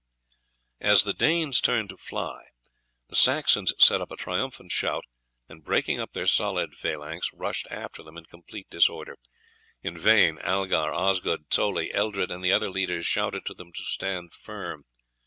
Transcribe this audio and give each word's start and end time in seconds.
As 0.79 1.03
the 1.03 1.13
Danes 1.13 1.61
turned 1.61 1.89
to 1.89 1.95
fly 1.97 2.45
the 3.09 3.15
Saxons 3.15 3.71
set 3.77 4.01
up 4.01 4.09
a 4.09 4.15
triumphant 4.15 4.71
shout, 4.71 5.03
and 5.47 5.63
breaking 5.63 5.99
up 5.99 6.13
their 6.13 6.25
solid 6.25 6.73
phalanx 6.73 7.29
rushed 7.31 7.67
after 7.69 8.01
them 8.01 8.17
in 8.17 8.25
complete 8.25 8.67
disorder. 8.71 9.15
In 9.83 9.95
vain 9.95 10.39
Algar, 10.39 10.91
Osgot, 10.91 11.51
Toley, 11.51 11.93
Eldred, 11.93 12.31
and 12.31 12.43
the 12.43 12.51
other 12.51 12.71
leaders 12.71 13.05
shouted 13.05 13.45
to 13.45 13.53
them 13.53 13.71
to 13.73 13.83
stand 13.83 14.33
firm. 14.33 14.85